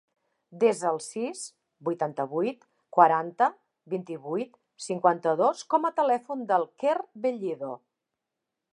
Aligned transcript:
Desa 0.61 0.85
el 0.91 0.95
sis, 1.07 1.43
vuitanta-vuit, 1.89 2.65
quaranta, 2.99 3.51
vint-i-vuit, 3.95 4.59
cinquanta-dos 4.89 5.65
com 5.75 5.89
a 5.91 5.95
telèfon 6.03 6.45
del 6.55 6.69
Quer 6.85 6.99
Bellido. 7.27 7.75